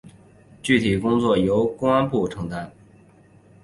[0.63, 2.73] 具体工作由公安部承担。